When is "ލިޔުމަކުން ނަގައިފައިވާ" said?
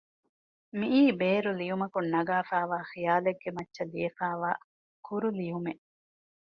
1.59-2.77